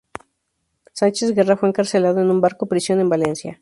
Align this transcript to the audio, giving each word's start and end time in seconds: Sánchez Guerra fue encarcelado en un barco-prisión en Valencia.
Sánchez 0.93 1.31
Guerra 1.35 1.57
fue 1.57 1.69
encarcelado 1.69 2.21
en 2.21 2.31
un 2.31 2.41
barco-prisión 2.41 2.99
en 3.01 3.09
Valencia. 3.09 3.59